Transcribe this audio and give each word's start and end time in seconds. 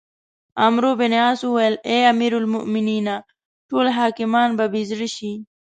عمروبن 0.65 1.11
عاص 1.23 1.41
وویل: 1.45 1.75
اې 1.89 1.97
امیرالمؤمنینه! 2.13 3.15
ټول 3.69 3.85
حاکمان 3.97 4.49
به 4.57 4.65
بې 4.73 4.81
زړه 4.89 5.07
شي. 5.15 5.33